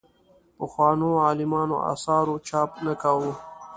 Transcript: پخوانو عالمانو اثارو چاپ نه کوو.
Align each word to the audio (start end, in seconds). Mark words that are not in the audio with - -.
پخوانو 0.57 1.09
عالمانو 1.25 1.77
اثارو 1.93 2.35
چاپ 2.47 2.71
نه 2.85 2.93
کوو. 3.01 3.31